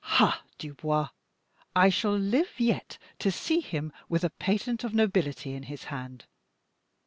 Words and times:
"Ha, 0.15 0.41
Dubois, 0.57 1.09
I 1.75 1.89
shall 1.89 2.17
live 2.17 2.59
yet 2.59 2.97
to 3.19 3.31
see 3.31 3.59
him 3.61 3.93
with 4.09 4.23
a 4.23 4.31
patent 4.31 4.83
of 4.83 4.95
nobility 4.95 5.53
in 5.53 5.61
his 5.61 5.83
hand. 5.93 6.25